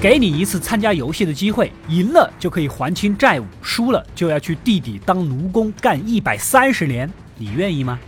[0.00, 8.00] 给你一次参加游戏的机会，赢了就可以还清债务，输了就要去地底当奴工干一百三十年，你愿意吗？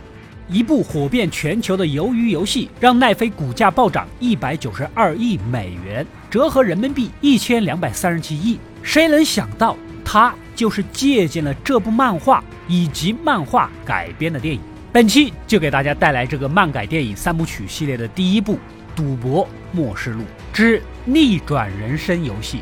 [0.49, 8.57] 一部火遍全球的鱿鱼游戏，让奈飞股价暴涨一百九十二亿美元，折合人民币一千两百三十七亿。
[8.81, 14.59] 谁能想到，它就是借鉴了这部漫画以及漫画改编的电影。
[14.91, 18.55] 本期就给大家带来这个漫改电影三部曲系列的第一部
[18.95, 20.23] 《赌博默示录
[20.53, 22.59] 之逆转人生游戏》。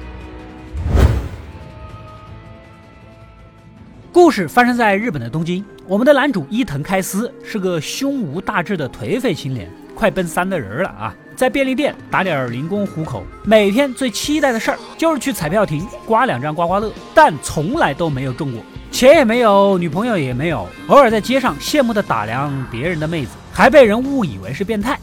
[4.14, 5.64] 故事发生在日本的东京。
[5.86, 11.14] 我们的男主伊藤开司是个胸无大志的颓废青年，快奔三的人了啊！
[11.36, 24.98] 在便利店打点零工糊口，每天最期待的事儿就是去彩票亭刮两张刮刮乐，但从来都没有中过，钱也没有，女朋友也没有，偶尔在街上羡慕的打量别人的妹子，还被人误以为是变态。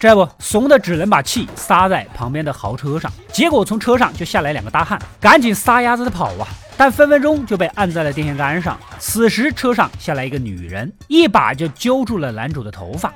[0.00, 6.46] 这不怂的只能把气撒在旁边的豪车上，结果从车上就下来两个大汉，赶紧撒丫子的跑啊！
[6.76, 8.78] 但分分钟就被按在了电线杆上。
[9.00, 13.12] 此时车上下来一个女人，一把就揪住了男主的头发。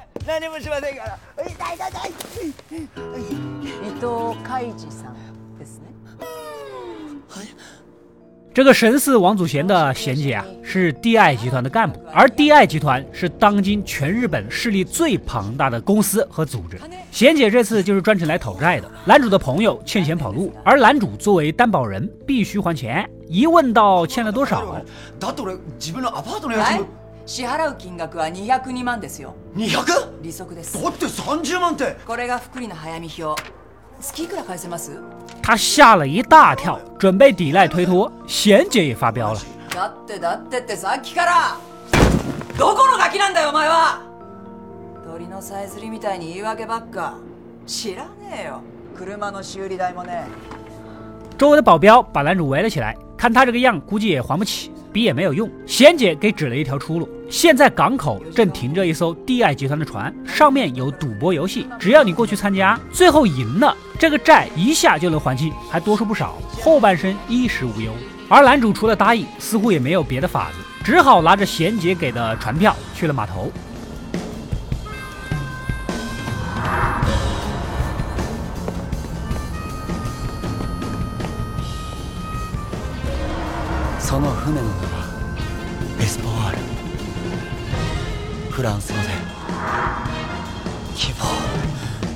[8.55, 16.79] 这个神似王祖贤的贤姐啊，是 DI 集团的干部，而 DI 集团是当今全日本势力最庞大的公司和组织。
[17.11, 18.91] 贤姐这次就是专程来讨债的。
[19.07, 23.09] 男主的朋友欠钱跑路，而男主作为担保人必须还钱。
[23.27, 24.77] 一问到欠了多少，
[27.27, 29.35] 支払う金額は202万ですよ。
[29.57, 30.23] 200?
[30.23, 30.83] 利息です。
[30.83, 31.97] だって30万って。
[32.07, 33.43] これが福利の早見表。
[34.01, 35.01] 月いくら返せます？
[35.43, 38.11] 他吓了一大跳，准备抵赖推脱。
[38.27, 39.41] 贤姐也发飙了。
[39.75, 41.57] だってだってってさっきから。
[42.59, 44.03] どこのガキなんだよお前は？
[45.05, 47.15] 鳥のさえずりみたいに言い訳ばっか。
[47.67, 48.61] 知らねえよ。
[48.97, 50.27] 車の修理代もね
[51.39, 54.69] 周围的保镖把男主围了起来，看他这个样，估计也还不起。
[54.93, 57.09] 比也没有用，贤姐给指了一条出路。
[57.31, 67.93] 现在港口正停着一艘 DI 集团的船，上面有赌博游戏，只要你过去参加，最后赢了，这个债一下就能还清，还多出不少，后半生衣食无忧。
[68.29, 73.53] 而男主除了答应，似乎也没有别的法子，只好拿着贤姐给的船票去了码头。
[84.22, 85.06] の船の名は
[86.00, 86.58] エスポワール
[88.52, 89.10] フランス語で
[90.96, 91.28] 希望。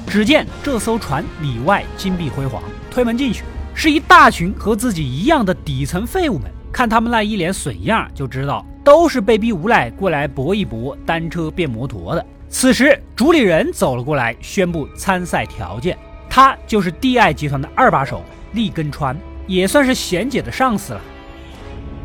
[0.07, 3.43] 只见这艘船里外金碧辉煌，推门进去
[3.75, 6.49] 是一大群和自己一样的底层废物们。
[6.71, 12.25] 看他们那一脸损样，就知道都是被逼无奈过来搏一搏单车变摩托的。
[12.49, 15.97] 此时主理人走了过来，宣布参赛条件。
[16.29, 21.01] 他就是 DI 集团的二把手立根川，也算是贤姐的上司了。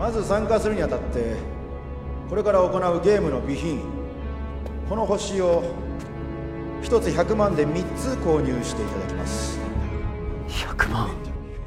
[0.01, 1.37] まず参加するにあたって
[2.29, 3.79] これから行うゲームの備品
[4.89, 5.63] この星を
[6.83, 9.59] 一つ100万で3つ購入していただきます
[10.49, 11.09] 100万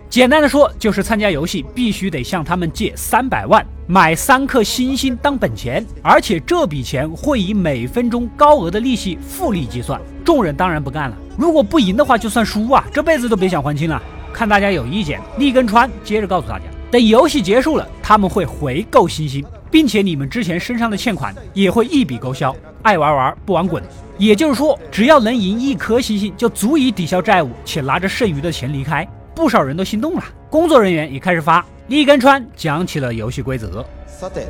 [0.10, 10.02] 简单的说，就是参加游戏必须得向他们借三百万，买三颗星星当本钱，而且这笔钱会以每分钟高额的利息复利计算。
[10.26, 14.02] 众人当然不干了，如果不赢的话就算输啊，这辈子都别想还清了。
[14.34, 16.66] 看大家有意见，立根川接着告诉大家。
[16.94, 22.56] 等游戏结束了，他们会回购星星，并且你们之前身上的欠款也会一笔勾销。
[22.82, 23.84] 爱玩玩，不玩滚。
[24.18, 29.08] 也就是说，只要能赢一颗星星，就足以抵消债务，且拿着剩余的钱离开。
[29.36, 31.66] 不少人都心动了，工作人员也开始发。
[31.88, 33.86] 立根川讲起了游戏规则。
[34.08, 34.48] さて、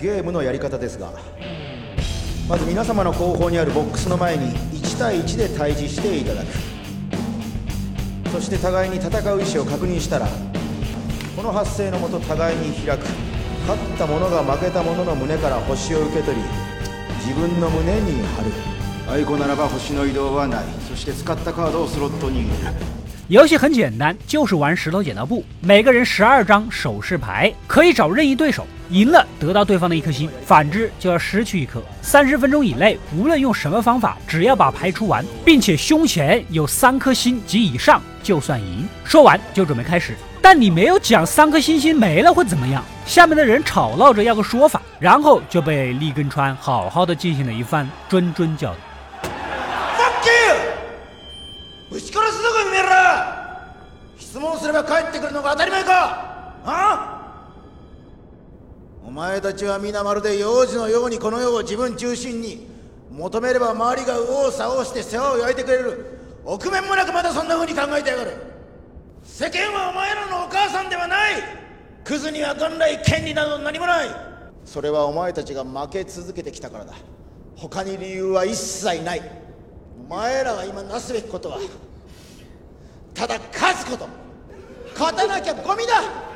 [0.00, 1.12] ゲームのやり方ですが、
[2.48, 6.46] まず皆様の後方にあるボックスの前に1対1で対峙していただく。
[8.32, 10.26] そして互いに戦う意思を確認したら。
[11.39, 13.05] この発生のもと互いに開く。
[13.65, 16.43] 勝った者が負けた者の胸から星を受け取り
[17.25, 18.51] 自分の胸に貼る。
[19.09, 20.65] アイコならば星の移動はない。
[20.89, 22.73] そして使ったカードをスロットに入れる。
[23.29, 25.41] 游戏很简单，就是玩石头剪刀布。
[25.61, 31.82] 每个人十二张手势牌，可以找任意对手，赢了得到对方的一颗星，反之就要失去一颗。
[32.02, 38.88] 三十分钟以内，无论用什么方法，只要把牌出完，并且胸前有三颗星及以上，就算赢。
[39.04, 40.14] 说完就准备开始。
[40.42, 42.84] 但你没有讲三颗星星没了会怎么样？
[43.06, 48.76] 下面的人吵闹着要个说法，然后就被立根川好好的进行了一番谆谆教导。
[54.18, 57.17] 質問すれば帰ってくるのが当たり前かあ
[59.09, 62.67] お前たちは皆まるで幼児のようにこの世を自分中心に
[63.09, 66.19] 求めれば周りが右往左往して世話を焼いてくれる。
[66.45, 68.37] 臆面もなくまだそんな風に考えてやがる。
[69.23, 71.41] 世間はお前らのお母さんではない。
[72.03, 74.09] クズには元来権利など何もない。
[74.63, 76.93] それはお前たちが負け続けてきたからだ。
[77.55, 79.23] 他に理由は一切ない。
[80.07, 81.57] お前らが今なすべきことは
[83.15, 84.07] ただ勝つこと。
[84.93, 86.28] 勝たなきゃゴミだ。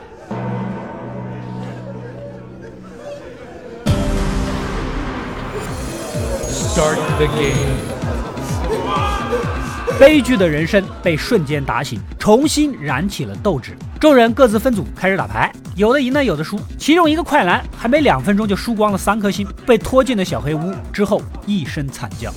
[9.99, 13.77] 悲剧的人生被瞬间打醒，重新燃起了斗志。
[13.99, 16.59] 众人各自分组开始打牌，有的赢了，有的输。
[16.77, 22.31] 其中一个快男还没两分钟就输光了三颗星，被拖进了小黑屋，之后一声惨叫。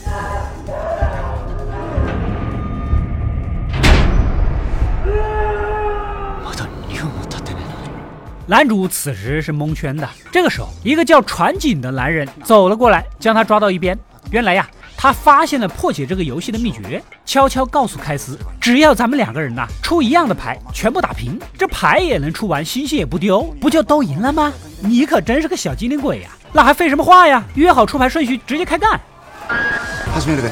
[8.49, 10.09] 男主此时是蒙圈的。
[10.31, 13.99] 这个时候，一个叫船井的男人走了过来，将他抓到一边。
[14.30, 24.54] 原来呀，他发现了破解这个游戏的秘诀，悄悄告诉开司，只要咱们两个人呐出一样的牌，全部打平，这牌也能出完，星星也不丢，不就都赢了吗？
[24.80, 26.30] 你可真是个小机灵鬼呀！
[26.54, 27.44] 那还废什么话呀？
[27.56, 29.00] 约好出牌顺序，直接开干。
[30.14, 30.52] 始めるべ。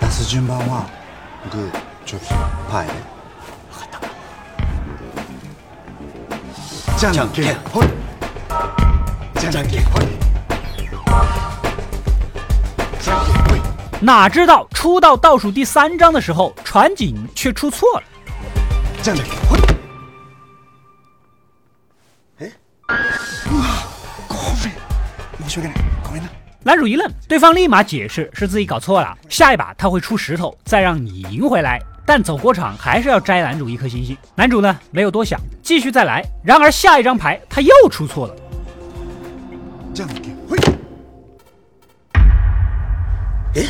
[0.00, 0.86] 出す順番は
[1.50, 2.28] グー、チョキ、
[2.70, 2.86] パー。
[6.98, 7.86] じゃんけんほい
[9.38, 10.04] じゃんけんほいじゃんけんほい
[14.00, 18.02] 哪知道出到倒数第三章的时候，船井却出错了。
[19.02, 19.60] じゃんけんほい
[22.40, 22.52] え
[22.86, 23.64] うわ
[24.28, 26.28] ごめん申し訳ないごめんな
[26.62, 31.80] 男主一愣，对方立马解释是自己搞错了，下一把他会出石头，再让你赢回来。
[32.06, 34.16] 但走过场还是要摘男主一颗星星。
[34.34, 36.24] 男主呢没有多想，继续再来。
[36.44, 38.34] 然而下一张牌他又出错了。
[39.92, 40.12] 这样
[40.48, 40.56] 会。
[43.55, 43.65] 哎。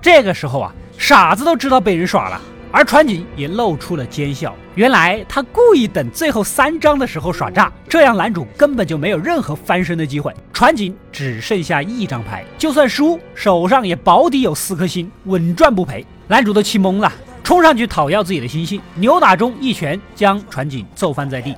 [0.00, 2.40] 这个时候啊，傻子都知道被人耍了。
[2.70, 10.34] 而船井也露出了奸笑，原来他故意等最后三张的时候耍诈，这样男主根本就没有任何翻身的机会。
[10.52, 16.04] 船井只剩下一张牌，就算输，手上也保底有四颗星，稳赚不赔。
[16.26, 17.12] 男主都气懵了，
[17.44, 21.54] 冲上去讨要自己的星星，扭打中一拳将船井揍翻在地。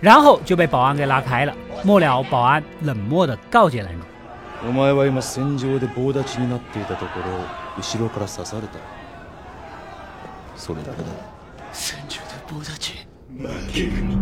[0.00, 1.54] 然后就被保安给拉开了。
[1.84, 4.04] 末了，保安冷漠的告诫男主
[4.66, 7.24] ：“お前は今戦場で棒立ちになっていたところ
[7.78, 8.78] 後ろから刺された。
[10.56, 11.08] それだけだ。
[11.72, 13.06] 戦場で棒立ち。
[13.38, 14.16] 負け組。”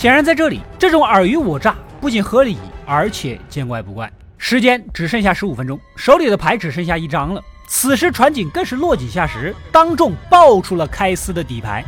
[0.00, 4.10] 显然，在这里，这种尔虞我诈不仅合理，而且见怪不怪。
[4.38, 7.44] 时间只剩下十五分钟，手里的牌只剩下一张了。
[7.68, 11.84] 此时船警更是落井下石，当众爆出了开司的底牌。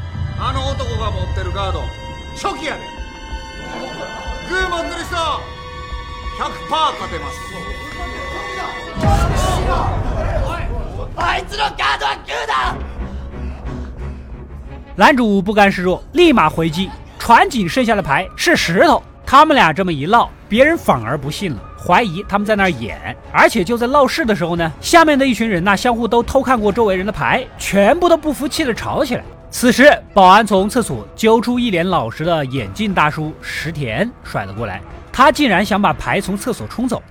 [14.97, 16.91] 男主不甘示弱，立马回击。
[17.22, 19.02] 船井剩下的牌是石头。
[19.26, 21.62] 他们俩这么一闹，别人反而不信了。
[21.78, 29.24] 怀疑他们在那儿演，而且就在闹事的时候呢，下面的一群人呐，相互都偷看过周围人的牌，全部都不服气的吵起来。
[29.50, 37.02] 此时，保安从厕所揪出一脸老实的眼镜大叔石田甩了过来，他竟然想把牌从厕所冲走。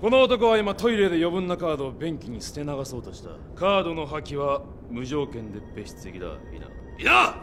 [0.00, 3.30] この男は今トイレで余分なカードを便器に捨て流そうとした。
[3.56, 6.26] カードの破棄は無条件で別室的だ。
[6.52, 6.66] いいな。
[6.98, 7.34] いいな。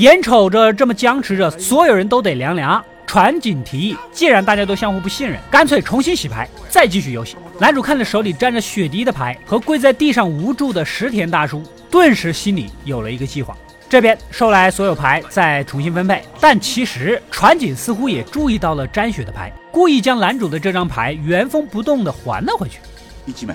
[0.00, 2.82] 眼瞅着这么僵持着，所有人都得凉凉。
[3.06, 7.36] 船井提议，既然大家都相互不信任，干脆重新洗牌，再继续游戏。
[7.58, 13.54] 男主看着手里沾着血滴的牌和跪在地上无助的石田大叔，顿时心里有了一个计划。
[13.90, 16.24] 这边收来所有牌，再重新分配。
[16.40, 22.78] 但其实船井似乎也注意到了沾血的牌，故意将男主的这张牌原封不动的还了回去。
[23.26, 23.54] 一枚。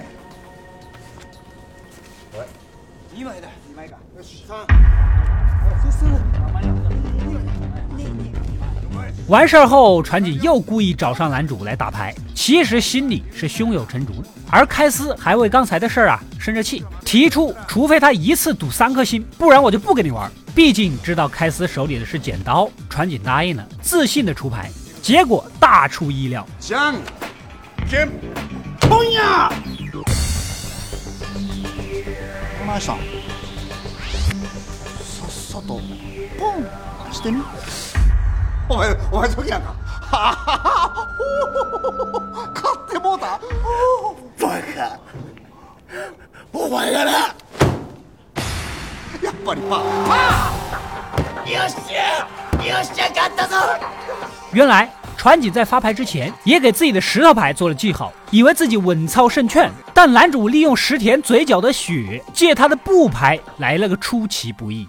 [3.15, 3.89] 一枚的，一枚
[4.47, 4.84] 三。
[9.28, 14.28] 完事儿后，船井又故意找上男主来打牌，其实心里是胸有成竹的。
[14.50, 20.30] 而开司还为刚才的事儿啊生着气，提出除非他一次赌三颗星，不然我就不跟你玩。
[20.54, 26.46] 毕竟知道开司手里的是剪刀，船井答应了，自信的出牌，结果大出意料。
[26.58, 26.96] 将，
[27.88, 28.08] 先，
[28.80, 29.52] 冲呀！
[32.66, 32.98] マさん
[35.02, 35.80] さっさと
[36.38, 36.62] ポン
[37.12, 37.42] してみ
[38.68, 41.06] お前お前時なんか ははは
[42.54, 43.38] 買ってもうた
[44.38, 44.98] バカ
[46.52, 47.34] お前がなや
[49.30, 52.28] っぱりパーパーよっしゃ
[52.64, 53.56] よっしゃ勝ったぞ
[54.52, 59.70] 原来船井在发牌之前，也给自己的石头牌做了记号，以为自己稳操胜券。
[59.92, 64.88] 但男主利用石田嘴角的血，借他的布牌来了个出其不意。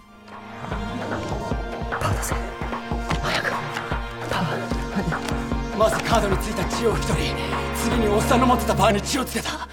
[5.78, 7.30] まずカードについた血を拭き取り
[7.75, 9.68] 次におっさんの持ってたバーに血をつけた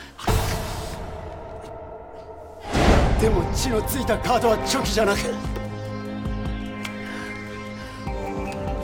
[3.20, 5.18] でも血のついたカードはチョキじゃなく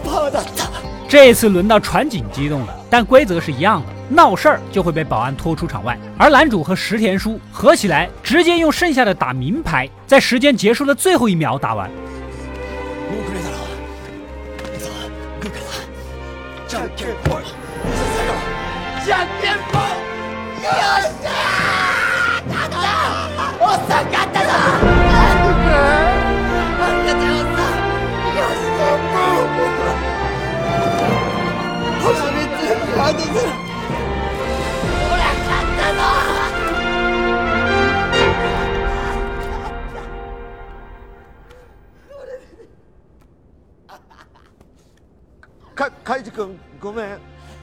[0.04, 0.71] バーだった
[1.09, 5.97] 这次轮到船井激动了，但规则是一样的，闹事儿就会被保安拖出场外。
[6.18, 11.88] 而男主和石田书合起来，直接用剩下的打明牌，在时间结束的最后一秒打完。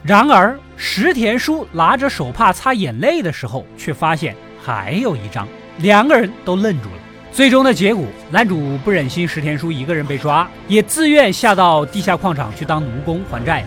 [0.03, 5.47] 然而，石田书拿着手帕擦眼泪的时候，却发现还有一张，
[5.79, 6.95] 两个人都愣住了。
[7.31, 13.65] 最终的结果，男主不忍心石田书一个人被抓，也自愿下到地下矿场去当奴工还债。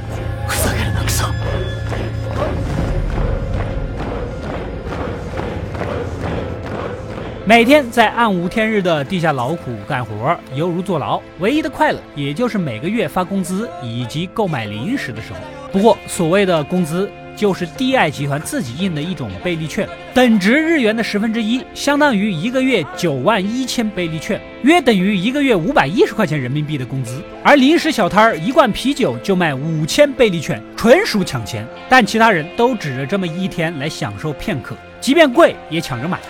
[7.51, 11.21] 每天在暗无天日的地下劳苦干活，犹如坐牢。
[11.41, 15.41] 唯一的快乐，也就是每个月发工资以及购买零食的时候。
[15.73, 27.21] 不过，所谓的工资，就是地爱集团自己印的一种贝利券，等值日元的十分之一，相当于一个月九万一千贝利券，约等于一个月五百一十块钱人民币的工资。
[27.43, 31.67] 而零食小摊儿一罐啤酒就卖五千贝利券，纯属抢钱。
[31.89, 36.21] 但其他人都指着这么一天来享受片刻，即便贵也抢着买。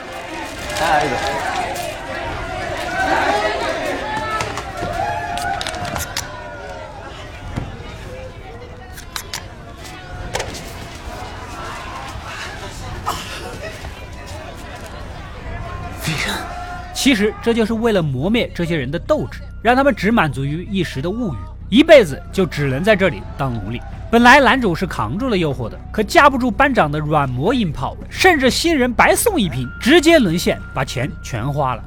[16.93, 21.37] 其实这就是为了磨灭这些人的斗志，让他们只满足于一时的物欲，
[21.71, 23.81] 一辈子就只能在这里当奴隶。
[24.12, 31.84] 本来男主是扛住了诱惑的，可架不住班长的软磨硬泡，甚至新人白送一瓶，直接沦陷，把钱全花了。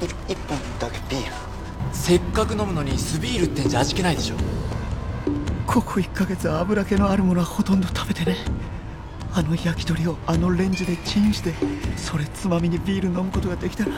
[0.00, 1.32] 一本だけビール。
[1.92, 4.34] せっかく飲むのにスビールってじゃ味気ないでしょ。
[5.66, 8.36] ここ一ヶ月油気のあるものはほとんど食べてね。
[9.32, 11.54] あの焼き鳥をあのレンジでチンして、
[11.96, 13.90] それつまみにビール飲むことができたら。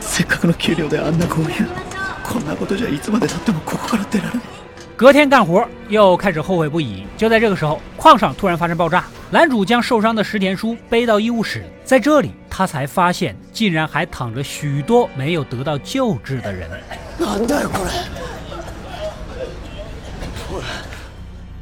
[0.00, 1.66] せっかくの給料であんな豪遊
[2.22, 4.42] こんなことじゃいつまでたってもここから出られない
[4.96, 7.04] 隔天干活又开始后悔不已。
[7.16, 16.68] 就在这个时候，矿上突然发生爆炸，男主将受伤的石田书背到医务室，在这里他才发现，竟然还躺着许多没有得到救治的人。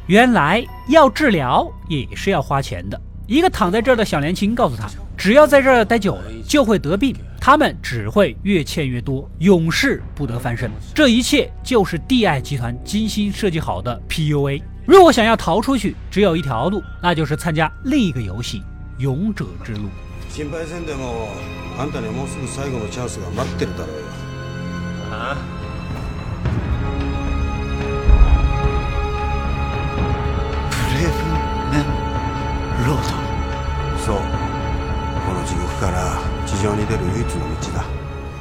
[0.07, 2.99] 原来要治疗也是要花钱的。
[3.27, 4.89] 一个躺在这儿的小年轻告诉他，
[5.22, 7.16] 只要在这儿待久了，就会得病。
[7.40, 10.68] 他们只会越欠越多，永世不得翻身。
[10.96, 14.64] 这一切就是帝爱集团精心设计好的 PUA。
[14.84, 18.64] 如果想要逃出去，只有一条路，那就是参加另一个游戏——
[18.98, 19.90] 勇者之路。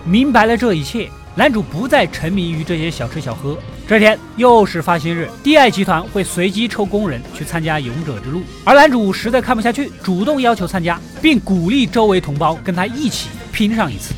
[0.05, 3.57] 明白了这一切，男主不再沉迷于这些小吃小喝。
[3.89, 14.13] 这天又是发薪日，DI 集团会随机抽工人去参加勇者之路，而男主实在看不下去，主动要求参加，并鼓励周围同胞跟他一起拼上一次。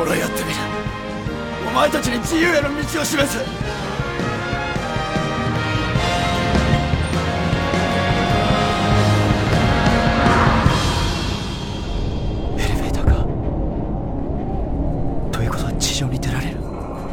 [0.00, 0.56] 俺はやってみる
[1.68, 3.38] お前たちに自由への道を示す
[12.58, 13.14] エレベーターか
[15.30, 16.56] ということは地上に出られる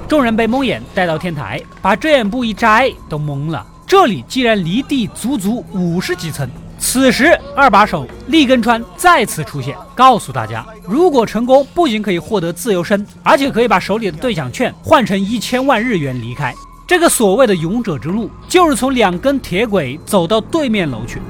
[0.07, 3.65] 众人被蒙眼带到天台，把遮掩布一摘，都懵了。
[3.85, 6.49] 这里竟然离地足足五十几层。
[6.79, 16.53] 此时，二把手立根川再次出现，告诉大家：如果成功，不仅可以获得自由身，而且可以把手里的兑奖券换成一千万日元离开。
[16.87, 21.21] 这个所谓的勇者之路，就是从两根铁轨走到对面楼去。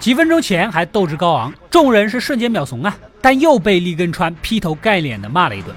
[0.00, 2.94] 几分钟前还斗志高昂，众人是瞬间秒怂啊！
[3.20, 5.74] 但又被立根川劈头盖脸的骂了一顿。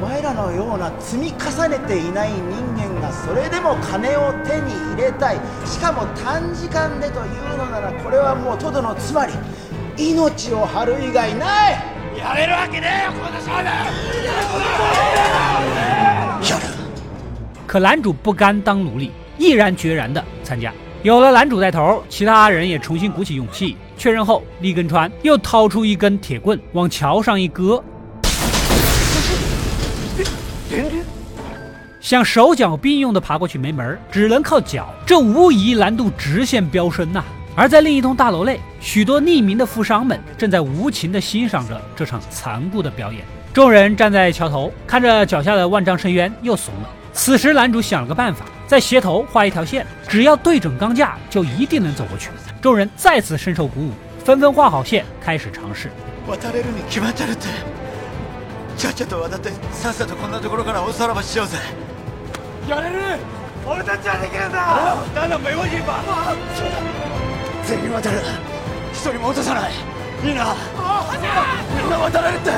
[0.00, 2.40] 前らのような積み重ねていない人
[2.76, 9.32] 間がそれでも金を手に入れたいしかも短時間でというのならこれはもうとどのつまり
[9.96, 11.72] 命を張る以外ない
[12.18, 13.90] やれるわけねえよこの少年やる
[17.66, 20.72] 可男主不甘当奴隶，毅然决然的参加。
[21.02, 23.76] 有了男主带头，其他人也重新鼓起勇气。
[23.98, 27.82] 确认后，立根川又掏出一根铁棍，往桥上一搁。
[32.06, 37.20] 想手脚并用的爬过去没门只能靠脚，这无疑难度直线飙升呐！
[37.56, 43.24] 而在另一栋大楼内，许多匿名的富商们正在无情地欣赏着这场残酷的表演。
[43.52, 46.88] 众人站在桥头，看着脚下的万丈深渊，又怂了。
[47.12, 52.30] 此时，男主想了个办法，在斜头画一条线，只要对准钢架，就一定能走过去。
[52.62, 53.90] 众人再次深受鼓舞，
[54.24, 55.90] 纷纷画好线，开始尝试。
[62.68, 63.00] やれる
[63.64, 64.96] 俺たちはできるんだ。
[65.14, 66.02] 何だ没问题吧
[67.64, 68.18] 全員渡る。
[68.92, 69.72] 一人も落とさない。
[70.24, 70.54] いいな
[71.76, 72.50] みんな渡れるって。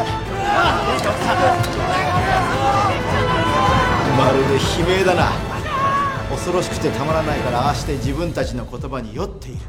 [4.16, 4.60] まるで悲
[4.98, 5.32] 鳴だな。
[6.30, 9.60] 恐ろしくてたまらないからああして自分たちの言葉に酔っている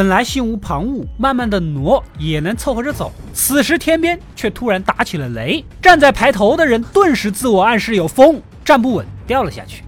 [0.00, 3.12] 本来心无旁骛，慢慢的挪也能凑合着走。
[3.34, 9.84] 此时天边却突然打起了雷，站在排头的人顿时自我暗示有风，站不稳掉了下去。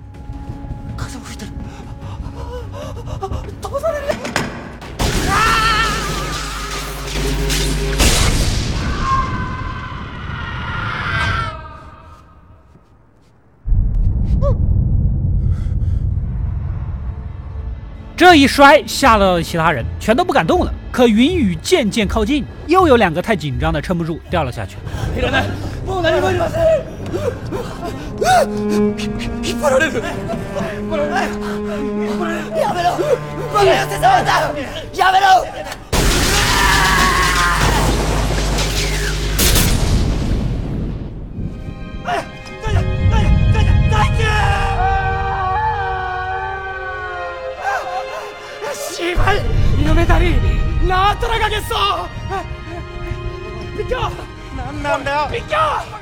[18.23, 20.73] 这一摔吓到了其他人，全都不敢动了。
[20.93, 24.77] 可云雨渐渐靠近，又有两个太紧张的撑不住掉了下去。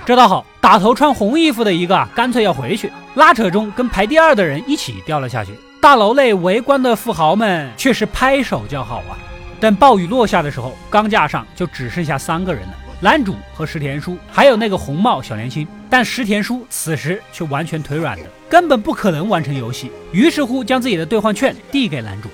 [0.04, 5.58] 这倒好，打头穿红衣服的一个干脆要回去，拉扯中跟排第二的人一起掉了下去。
[5.80, 9.16] 大楼内围观的富豪们却是拍手叫好啊！
[9.58, 15.66] 等暴雨落下的时候，钢架上就只剩下三个人了：男主和石田叔，还有那个红帽小年轻。
[15.88, 19.90] 但石田叔此时却完全腿软的，根本不可能完成游戏。
[20.12, 22.28] 于是乎，将自己的兑换券递给男主。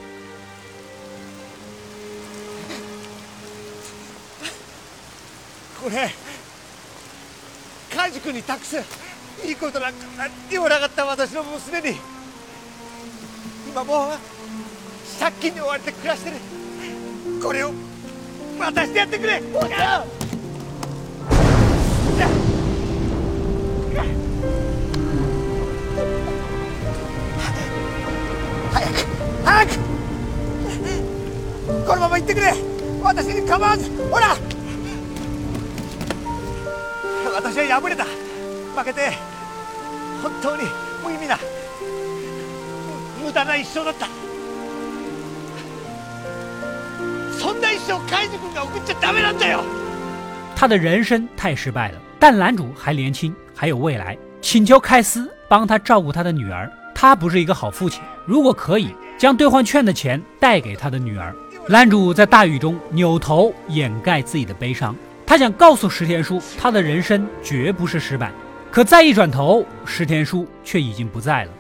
[5.87, 6.11] 俺れ
[7.94, 8.77] カジ君に託す
[9.46, 11.96] いいことなんか何にもなかった私の娘に
[13.70, 14.11] 今もう
[15.20, 16.37] 借金に追われて暮らしてる。
[17.40, 17.70] これを
[18.59, 19.40] 渡してやってくれ。
[19.55, 20.05] お母
[28.72, 28.92] 早く
[29.44, 29.70] 早く
[31.87, 32.53] このまま行ってくれ。
[33.03, 34.37] 私に構わずほら
[37.36, 39.12] 私は敗れた負けて
[40.21, 40.63] 本当に
[41.04, 41.38] 無意味な
[43.24, 44.08] 無駄な一生だった
[47.38, 49.63] そんな一生カイジ君が送っちゃダメなんだよ
[50.56, 56.71] 他的人生太失败了，但男主还年轻，还有未来，请求凯斯帮他照顾他的女儿。
[56.93, 61.34] 他不是一个好父亲，如果可以，将兑换券的钱带给他的女儿。
[61.67, 64.95] 男主在大雨中扭头掩盖自己的悲伤，
[65.27, 68.31] 他想告诉石田叔，他的人生绝不是失败。
[68.71, 71.51] 可再一转头，石田叔却已经不在了。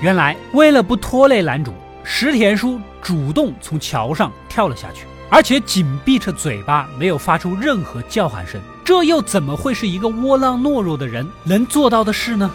[0.00, 8.60] 原来，为了不拖累男主，石田书主动从桥上跳了下去，而且紧闭着嘴巴，没有发出任何叫喊声。
[8.84, 12.48] 这又怎么会是一个窝囊懦弱的人能做到的事呢？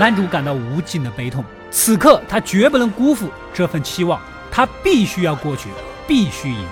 [0.00, 4.18] 男主感到无尽的悲痛，此刻他绝不能辜负这份期望，
[4.50, 5.68] 他必须要过去，
[6.08, 6.64] 必须赢。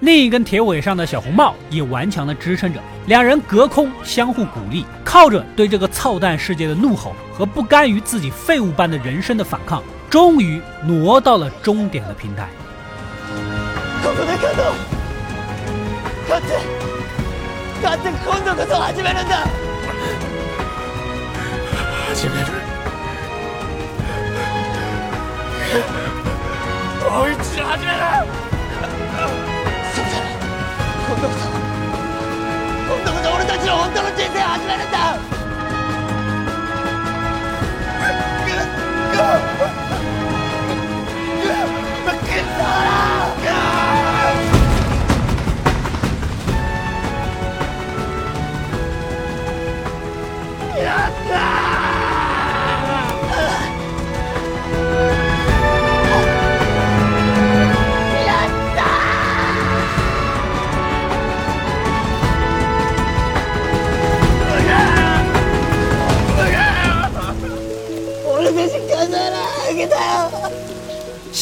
[0.00, 12.50] 另一根铁尾上的小红帽也顽强地支撑着，两人隔空相互鼓励，靠着对这个操蛋世界的怒吼和不甘于自己废物般的人生的反抗，终于挪到了终点的平台。
[25.74, 27.98] もう一度始める
[29.92, 30.10] そうだ
[31.08, 31.50] 今度こそ
[32.86, 34.96] 今度こそ俺たちの本当の人生を始めるんだ！
[38.44, 39.26] グッグッ
[39.64, 39.78] グ
[41.24, 41.58] ッ
[42.04, 42.30] グッグ
[43.20, 43.23] ッ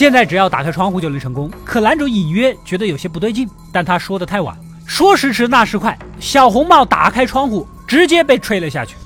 [0.03, 8.97] 现在只要打开窗户就能成功，可男主隐约觉得有些不对劲，但他说的太晚，说时迟那时快，小红帽打开窗户，直接被吹了下去。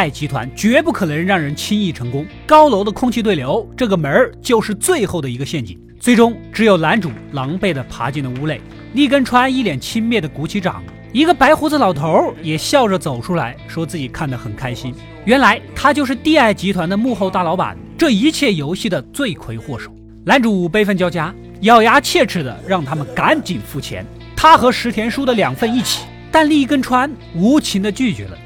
[0.00, 2.26] 爱集团绝不可能让人轻易成功。
[2.46, 5.78] 高楼的空气对流，这个门儿就是最后的一个陷阱。
[5.98, 8.58] 最终，只有男主狼狈地爬进了屋内。
[8.94, 10.82] 立根川一脸轻蔑地鼓起掌，
[11.12, 14.94] 一个白胡子老头也笑着走出来，说自己看得很开心。
[15.26, 19.94] 原来他就是地爱集团的幕后大老板，这一切游戏的罪魁祸首。
[20.24, 24.02] 男主悲愤交加，咬牙切齿地让他们赶紧付钱，
[24.34, 26.06] 他和石田书的两份一起。
[26.32, 28.38] 但立根川无情地拒绝了。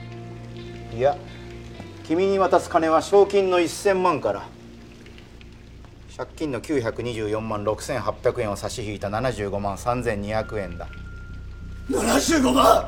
[2.07, 4.43] 君に渡す金は賞金の1000万から
[6.17, 10.87] 借金の924万6800円を差し引いた75万3200円だ
[11.89, 12.83] 75万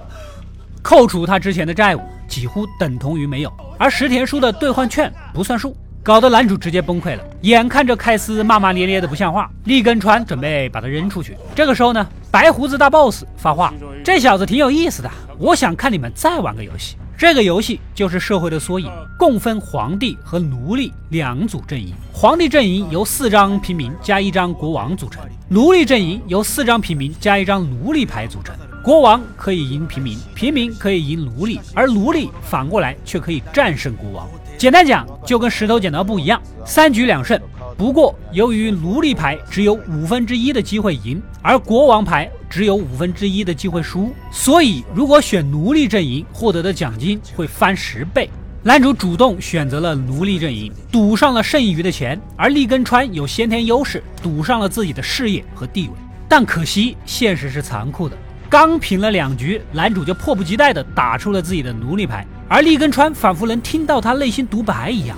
[0.84, 3.54] 扣除他之前的债务，几乎等同于没有。
[3.78, 7.24] 而石田书的兑换券不算数，搞得男主直接崩溃了。
[7.41, 11.38] 眼看着凯斯骂骂咧咧的不像话，立根川准备把他扔出去。
[11.56, 21.94] 这个时候呢，白胡子大 boss 发话：“这小子挺有意思的，我想看你们再玩个游戏。” 这个游戏就是社会的缩影，共分皇帝和奴隶两组阵营。
[22.12, 28.55] 皇帝阵营由四张平民加一张国王组成，奴隶阵营由四张平民加一张奴隶牌组成。
[28.85, 34.29] 国王可以赢平民，平民可以赢奴隶，而奴隶反过来却可以战胜国王。
[34.59, 37.40] 简单讲，就跟石头剪刀布一样，三局两胜。
[37.79, 48.28] 不过，由于奴隶牌只有五分之一的机会赢，而国王牌只有五分之一的机会输，所以如果选奴隶阵营，获得的奖金会翻十倍。
[48.62, 55.94] 男主主动选择了奴隶阵营，赌上了剩余的钱，而利根川有先天优势，赌上了自己的事业和地位。
[56.28, 58.16] 但可惜，现实是残酷的。
[58.48, 65.16] 刚平了两局，男主就迫不及待地打出了自己的奴隶牌，而利根川仿佛能听到他内心独白一样。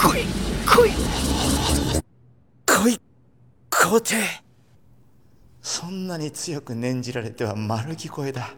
[0.00, 0.24] 恋
[3.68, 4.14] 皇帝。
[5.60, 8.54] そんなに強く念じられては丸聞こえだ。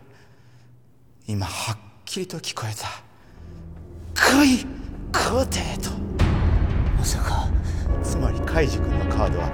[1.26, 2.88] 今はっきりと聞こえた。
[4.14, 4.66] 来い
[5.12, 5.90] 皇帝と。
[6.98, 7.48] まさか
[8.03, 9.50] つまりカイジ君のカードは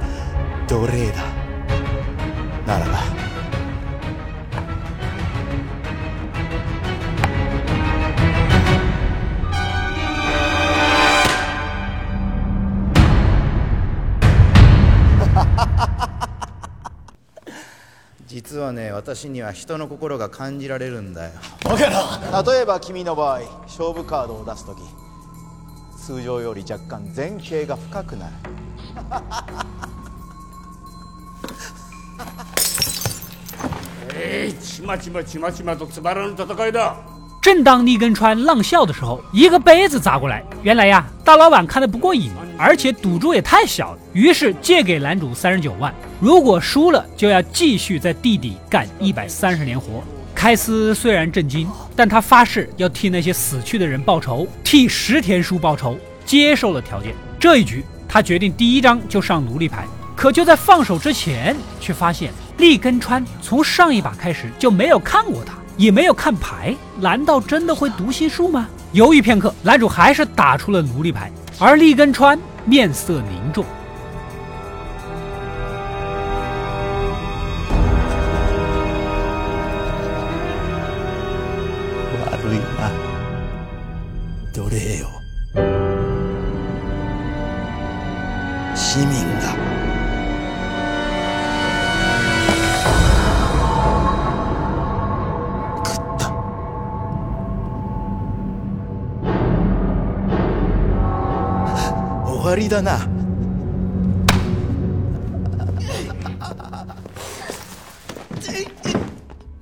[0.68, 1.22] 奴隷だ。
[2.66, 3.35] ならば
[18.56, 21.32] 実はね私には人の心が感じられるんだよ。
[21.62, 24.80] バカな例えば君の場合勝負カードを出す時
[26.02, 28.32] 通常より若干前傾が深くなる。
[34.16, 36.96] えいちまちまちまちまとつまらぬ戦いだ。
[37.42, 40.42] 正当利根川浪笑的时候，一个杯子砸过来。
[40.62, 50.02] 原来呀，大老板看得不过瘾，而且赌注也太小了，于是借给男主三十九万，如果输了就要继续在地底干一百三十年活。
[50.34, 57.14] 开司虽然震惊，但他发誓要替那些死去的人报仇，替石田叔报仇，接受了条件。
[57.38, 59.84] 这一局，他决定第一张就上奴隶牌。
[60.14, 65.52] 可就在放手之前，却发现利根川从上一把开始就没有看过他。
[65.76, 68.66] 也没有看牌，难道真的会读心术吗？
[68.92, 73.62] 犹豫片刻，男主还是打出了奴隶牌，而利根川面色凝重。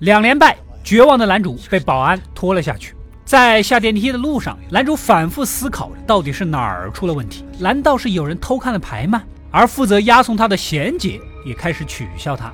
[0.04, 2.96] 两连败，绝望的男主被保安拖了下去。
[3.26, 7.46] 在下电梯的路上，男主反复思考，到底是哪儿出了问题？
[7.60, 9.24] 难道是有人偷看了牌吗？
[9.52, 12.54] 而负责押送他的贤姐也开始取笑他。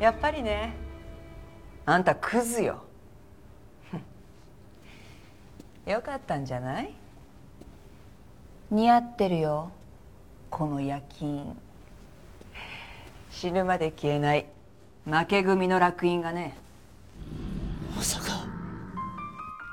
[0.00, 0.72] やっぱりね、
[1.86, 2.76] あんたクズよ。
[5.86, 6.94] よかったんじゃない？
[8.70, 9.70] 似合ってるよ
[10.48, 11.54] この夜勤
[13.30, 14.46] 死ぬまで消えない
[15.04, 16.64] 負け組の烙印がねまさか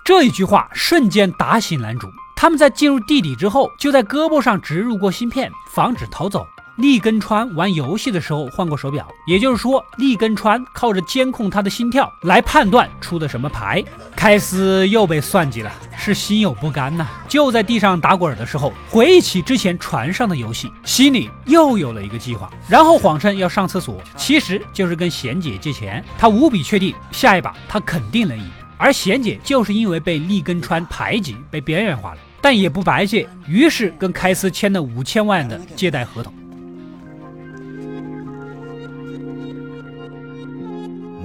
[0.04, 2.08] 这一句话瞬间打醒男主。
[2.36, 6.46] 他们在进入地底之后，就在胳膊上植入过芯片，防止逃走。
[6.76, 13.82] 利根川玩游戏的时候换过手表，也就是说，利根川靠着监控他的心跳来判断出的什么牌。
[14.14, 17.06] 开司又被算计了，是心有不甘呐。
[17.26, 22.50] 就在地上打滚的时候，回忆起之前船上的游戏，心里又有了一个计划。
[22.68, 26.04] 然后谎称要上厕所，其实就是跟贤姐借钱。
[26.18, 28.44] 他无比确定，下一把他肯定能赢。
[28.76, 36.30] 而贤姐就是因为被利根川排挤，被边缘化了，但也不白借，于是跟开司签了五千万的借贷合同。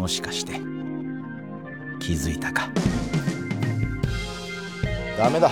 [0.02, 0.54] もしかして。
[2.00, 2.70] 気づいたか。
[5.16, 5.52] ダメだ。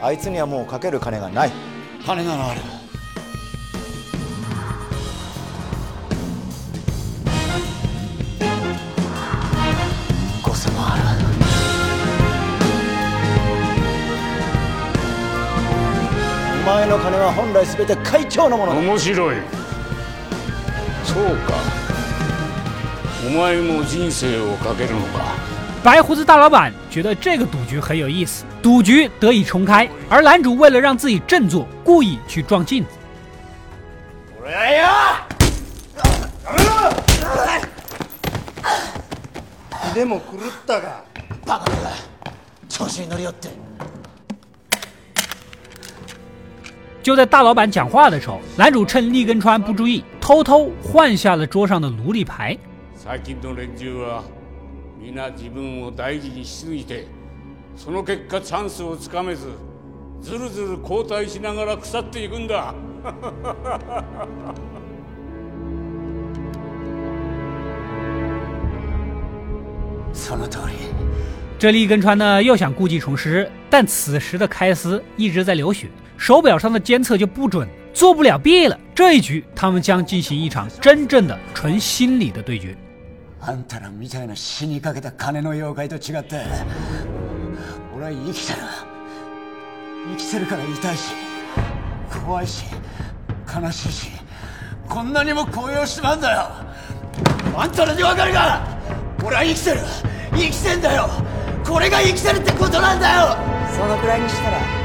[0.00, 1.52] あいつにはもうかける金がない。
[2.02, 2.62] 金ならある。
[10.42, 11.26] 5000万ある。
[16.62, 18.80] お前の金は本来全て会長のものだ。
[18.80, 19.36] 面白い。
[21.04, 21.83] そうか
[25.83, 32.89] 白胡子大老板觉得这个赌局很有意思，赌局得以重开，而男主为了让自己振作，故意去撞镜子。
[34.45, 35.21] 俺や
[39.93, 41.03] でも狂ったが
[41.45, 41.91] バカだ
[42.67, 43.49] 調子に乗りよって
[47.01, 52.57] 就在大老板讲话的时候，男主趁利根川不注意，偷偷换下了桌上的奴隶牌。
[53.03, 54.23] 最近の連中は
[54.99, 57.07] 皆自分を大事にしすぎて
[57.75, 59.47] その結果チャンスをつかめず
[60.21, 62.73] ずるずる後退しながら腐っていくんだ
[71.57, 78.77] 这利根川呢又想故技重施，但此时的开司一直在流血，手表上的监测就不准，做不了弊了。
[78.93, 82.75] 这一局他们将进行一场真正的纯心理的对决。
[83.46, 86.42] あんたらみたいな死にかけた金の妖怪と違って
[87.94, 88.58] 俺は生きてる。
[90.12, 91.14] 生きてるから痛いし
[92.26, 92.64] 怖いし
[93.54, 94.10] 悲しいし
[94.88, 96.48] こんなにも高揚してまうんだよ。
[97.56, 98.66] あんたらに分かるか。
[99.24, 99.80] 俺は生きてる。
[100.32, 101.08] 生きてんだよ。
[101.66, 103.36] これが生きてるってことなんだよ。
[103.74, 104.83] そのくらいにしたら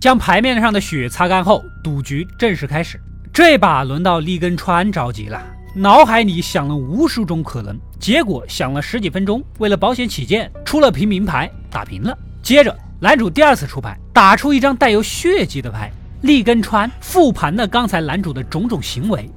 [0.00, 3.00] 将牌面上的血擦干后，赌局正式开始。
[3.32, 5.42] 这把轮到利根川着急了，
[5.74, 12.16] 脑海里想了无数种可能，结果想了十几分钟，为了保险起见，出了平民牌，打平了。
[12.42, 15.90] 接着，男主第二次出牌，打出一张带有血迹的牌。
[16.22, 19.28] 利根川复盘了刚才男主的种种行为。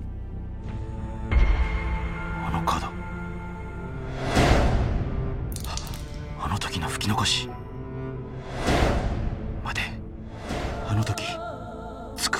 [2.45, 2.87] あのカード
[6.39, 7.49] あの時の吹き残し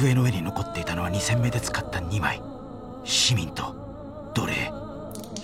[0.03, 2.43] 机の上に残っていたのは2戦目で使った2枚。
[3.05, 4.73] 市民と奴隷。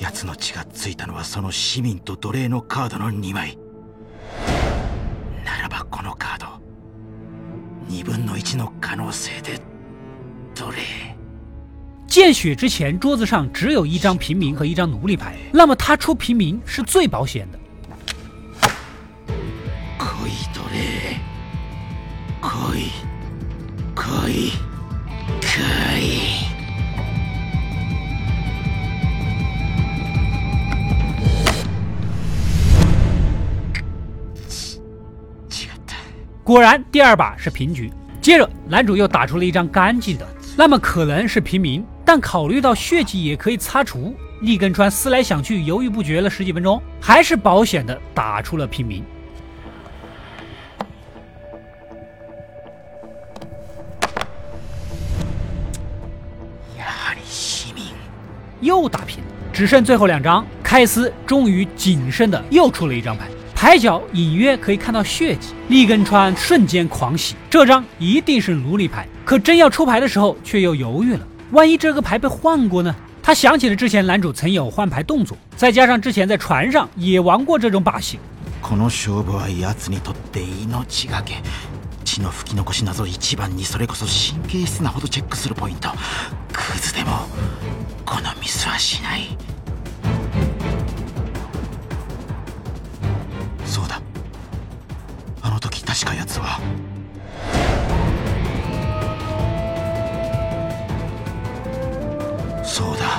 [0.01, 3.57] 奴の血がついたのはその市民と奴隷のカードの2枚。
[5.45, 6.47] ならばこのカード
[7.89, 9.61] 2分の1の可能性で
[10.57, 10.79] 奴隷。
[12.09, 17.59] 见血之前，桌子上只有一张平民和一张奴隶牌，那么他出平民是最保险的。
[19.99, 21.21] 来い奴隷。
[22.43, 23.08] 来い
[23.98, 24.52] 来い
[25.42, 26.02] 来い
[34.50, 34.80] ち
[35.50, 35.96] 違った
[36.44, 37.92] 果然，第二把是平局。
[38.22, 49.04] 接着，男主又打出了一张干净的，那么可能是平民，但考虑到血迹也可以擦除，利根川思来想去，犹豫不决了十几分钟，还是保险的打出了平民。
[58.62, 60.46] 又打平了，只剩最后两张。
[60.64, 65.50] 开司终于谨慎的又出了一张牌，牌角隐约可以看到血迹。
[65.70, 69.08] 利根川瞬间狂喜，这张一定是奴隶牌。
[69.24, 71.20] 可真要出牌的时候，却又犹豫了。
[71.52, 72.96] 万一这个牌被换过呢？
[73.22, 78.20] 他想起了之前男主曾有换牌动作，再加上之前在船上也玩过这种把戏。
[78.62, 81.36] この勝負は奴にとって命がけ
[82.04, 85.90] 血の吹き残し謎一番にそれこそ神経質なほどチェックするポイント
[86.52, 87.28] クズでも
[88.09, 89.37] このミスはしない。
[93.67, 94.01] そうだ。
[95.43, 96.59] あの時確か奴は。
[102.65, 103.19] そうだ。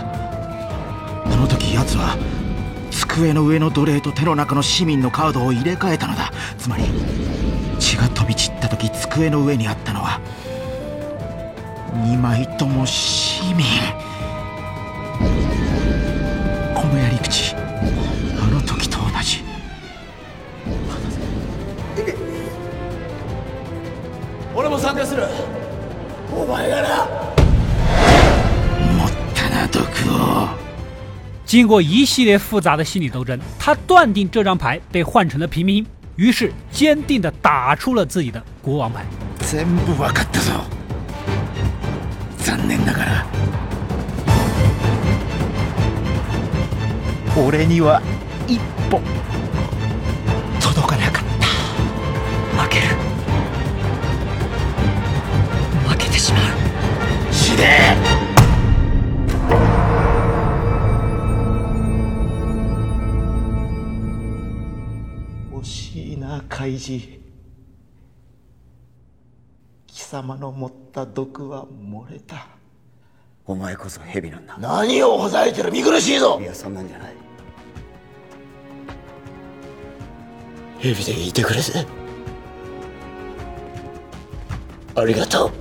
[1.23, 2.17] あの時奴は
[2.89, 6.31] 机の上の奴隷と手の中の市民のカードを入れ替えたのだ。
[6.57, 6.85] つまり
[7.79, 10.19] 血が飛び散った時机の上にあったのは。
[11.93, 13.38] 2枚とも市
[31.48, 39.04] 经过一系列复杂的心理斗争，他断定这张牌被换成了平民，于是坚定地打出了自己的国王牌。
[39.40, 40.52] 全部分かったぞ
[42.38, 43.26] 残念ながら
[47.36, 48.00] 俺には
[48.46, 48.58] 一
[48.90, 49.00] 歩
[50.60, 52.86] 届かなかった負ける
[55.86, 56.42] 負けてしまう
[57.32, 58.17] 死ね
[66.59, 67.07] 開示。
[69.87, 72.47] 貴様の持った毒は漏れた。
[73.45, 76.37] お前こそ蛇なんだ何をほざいてる見苦しいぞ。
[76.41, 77.13] いやそんなんじゃない。
[80.79, 81.87] 蛇でいてくれて
[84.95, 85.51] ありがとう。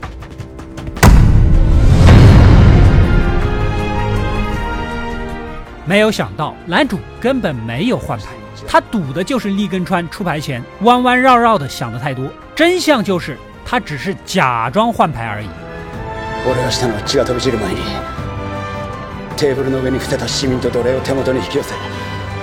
[5.86, 15.47] 没有想到男主根本没有换牌，他赌的就是利根川出牌前弯弯绕绕的想的太多，真相就是他只是假装换牌而已。
[16.45, 17.79] 俺がしたのは血が飛び散る前に
[19.37, 21.73] テーブルの上に伏せた市民と奴隷を手元に引き寄せ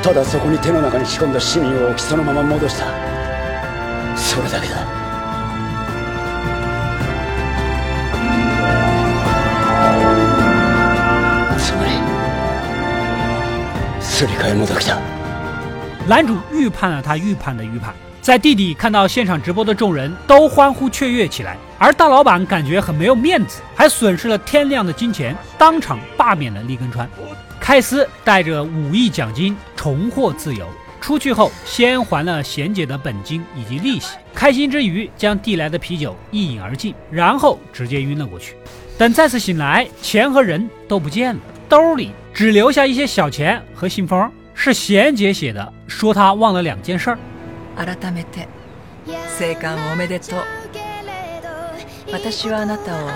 [0.02, 2.86] ただそこに手の中に仕込んだ市民を置きそのまま戻した
[4.16, 5.00] それだけだ
[14.00, 15.13] すり替えもどきだ
[16.07, 17.91] 男主预判了他预判的预判，
[18.21, 27.09] 在地底看到现场直播的众人都欢呼雀跃起来，而大老板感觉很没有面子，还损失了天量的金钱，当场罢免了利根川。
[27.59, 30.67] 开司带着五亿奖金重获自由，
[31.01, 38.55] 出去后先还了贤姐的本金以及利息，开心之余将递来的啤酒一饮而尽，然后直接晕了过去。
[38.95, 44.31] 等再次醒来，钱和人都不见了，兜里只留下一些小钱和信封。
[44.55, 47.19] 是贤姐写的，说她忘了两件事儿。
[47.75, 48.47] 改めて
[49.37, 50.39] 生還おめでとう。
[52.11, 53.09] 私はあなたを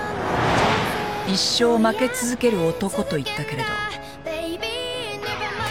[1.26, 3.68] 一生負け続ける男と言ったけれど、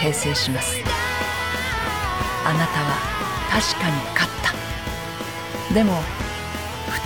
[0.01, 0.78] 訂正します。
[2.45, 2.97] あなたは
[3.51, 5.74] 確かに勝った。
[5.74, 6.01] でも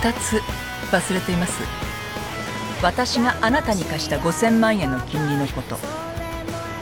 [0.00, 0.40] 二つ
[0.90, 1.62] 忘れています。
[2.82, 5.78] 私があなたに貸した5000万円の金利のこと。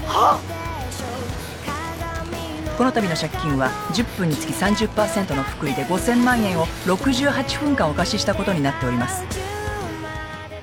[0.07, 0.62] はっ？
[2.78, 9.24] この度の借金は10分につき30%の福利で5000万円を68分間お貸ししたことになっております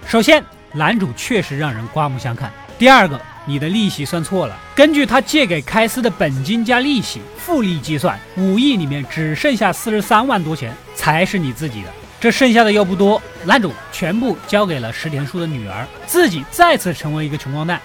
[0.07, 11.89] 首先男主确实让人刮目相看第二个你的利息算错了根据他借给开司的本金加利息复利计算五亿里面只剩下四十三万多钱才是你自己的
[12.21, 17.81] 这剩下的又不多男主全部交给了石田叔的女儿自己再次成为一个穷光蛋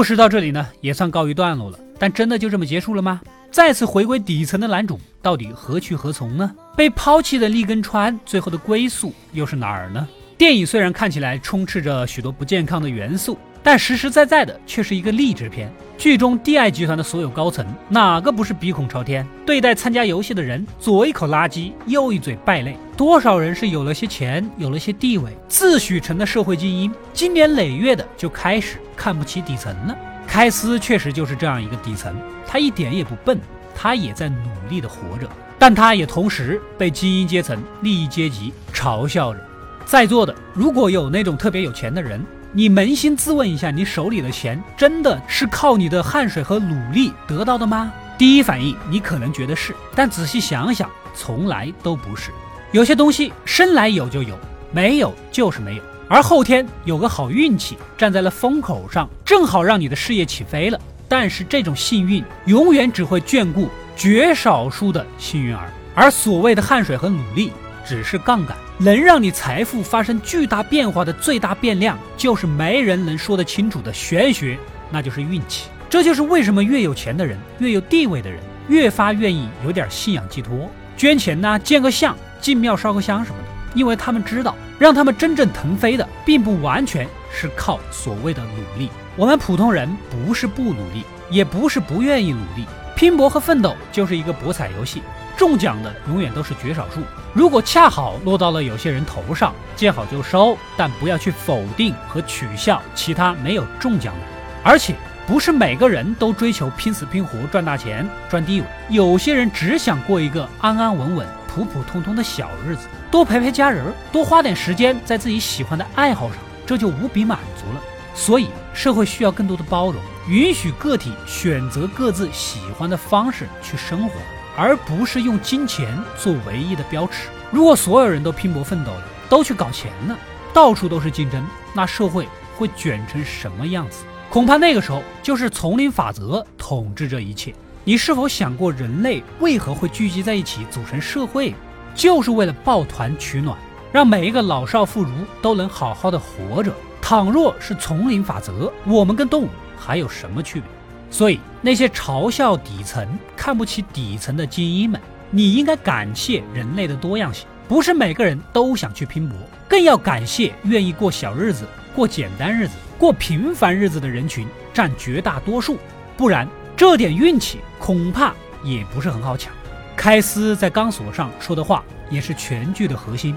[0.00, 1.78] 故事到这里呢，也算告一段落了。
[1.98, 3.20] 但真的就这么结束了吗？
[3.50, 6.50] 再次回归底层的男主到底何去何从呢？
[6.74, 10.08] 被抛弃的利根川最后的归宿又是哪儿呢？
[10.38, 13.36] 电影虽然看起来充斥着许多不健康的元素。
[13.62, 15.70] 但实实在在的却是一个励志片。
[15.98, 19.26] 剧中 D.I 集团的所有高层，哪个不是鼻孔朝天？
[19.44, 22.74] 对待参加游戏的人，左一口垃圾，右一嘴败类。
[22.96, 29.94] 多少人是有了些钱，有了些地位，自诩成了社会精英，经年累月的就开始看不起底层了。
[30.26, 33.38] 开司确实就是这样一个底层，他一点也不笨，
[33.74, 39.40] 他也在努力的活着，但他也同时被精英阶层、利益阶级嘲笑着。
[39.84, 42.24] 在座的如果有那种特别有钱的人。
[42.52, 47.92] 你扪心自问一下，你手里的钱真的是靠你的汗水和努力得到的吗？
[48.18, 52.32] 第一反应，你可能觉得是，但仔细想想，从来都不是。
[52.72, 54.36] 有些东西生来有就有，
[54.72, 55.82] 没有就是没有。
[56.08, 60.80] 而后天有个好运气站在了风口上，正好让你的事业起飞了。
[61.08, 67.52] 但是这种幸运永远只会眷顾绝少数的幸运儿，而所谓的汗水和努力。
[67.86, 74.58] 只是杠杆，能让你财富发生巨大变化的最大变量，就是没人能说得清楚的玄学，
[74.90, 75.68] 那就是运气。
[75.90, 88.88] 这就是为什么越有钱的人、越有地位的人，越发愿意有点信仰寄托，捐钱呐，建个像，进庙烧个香什么的，因为他们知道，让他们真正腾飞的，并不完全是靠所谓的努力。
[89.14, 92.64] 我们普通人不是不努力，也不是不愿意努力，
[92.96, 95.02] 拼搏和奋斗就是一个博彩游戏。
[95.40, 97.00] 中奖的永远都是绝少数。
[97.32, 104.28] 如果恰好落到了有些人头上，见好就收，但不要去否定和取笑其他没有中奖的人。
[104.62, 104.94] 而且，
[105.26, 108.66] 不是每个人都追求拼死拼活赚大钱、赚地位。
[108.90, 113.82] 有些人只想过一个安安稳稳、普普通通的小日子，多陪陪家人，
[114.12, 116.36] 多花点时间在自己喜欢的爱好上，
[116.66, 117.80] 这就无比满足了。
[118.14, 124.16] 所以，社会需要更多的包容，允许个体选择各自喜欢的方式去生活。
[124.60, 127.30] 而不是用金钱做唯一的标尺。
[127.50, 130.18] 如果所有人都拼搏奋斗了，都去搞钱了，
[130.52, 131.42] 到处都是竞争，
[131.72, 134.04] 那社会会卷成什么样子？
[134.28, 137.54] 恐怕那个时候就是丛林法则统治着一切。
[137.84, 141.54] 你是否想过，人类为何会聚集在一起组成社会？
[141.94, 143.56] 就是为了抱团取暖，
[143.90, 145.08] 让每一个老少妇孺
[145.40, 146.70] 都能好好的活着。
[147.00, 149.48] 倘若是丛林法则，我们跟动物
[149.78, 150.68] 还有什么区别？
[151.10, 153.06] 所以，那些嘲笑底层、
[153.36, 155.00] 看不起底层的精英们，
[155.30, 157.46] 你应该感谢人类的多样性。
[157.68, 159.36] 不是每个人都想去拼搏，
[159.68, 165.78] 更要感谢愿意过小日子、过简单日子、过平凡日子的人群占绝大多数。
[166.16, 168.32] 不然，这点运气恐怕
[168.64, 169.52] 也不是很好抢。
[169.96, 173.34] 开司在钢索上说的话，也是全剧的核心。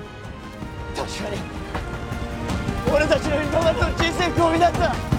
[0.96, 1.02] で
[4.40, 5.13] も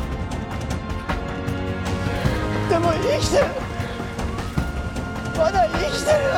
[3.03, 3.45] 生きてる
[5.37, 6.29] まだ生きてるよ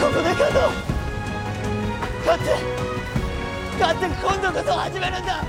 [0.00, 0.62] ここで勝とう
[2.24, 2.46] 勝って
[3.80, 5.44] 勝って今度こそ始めるんだ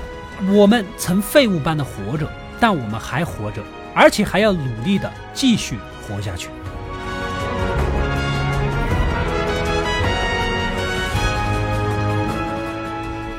[0.54, 2.28] 我们曾废物般的活着，
[2.60, 3.60] 但我们还活着，
[3.92, 5.76] 而且还要努力的继续
[6.06, 6.48] 活下去。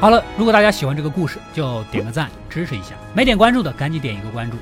[0.01, 2.95] 好了，如果大家喜欢这个故事，就点个赞支持一下。
[3.13, 4.57] 没点关注的，赶紧点一个关注。